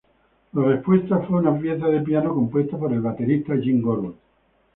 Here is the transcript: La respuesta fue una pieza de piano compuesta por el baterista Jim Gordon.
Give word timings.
La 0.53 0.63
respuesta 0.63 1.19
fue 1.19 1.37
una 1.37 1.55
pieza 1.59 1.85
de 1.85 2.01
piano 2.01 2.33
compuesta 2.33 2.75
por 2.75 2.91
el 2.91 3.01
baterista 3.01 3.53
Jim 3.55 3.83
Gordon. 3.83 4.15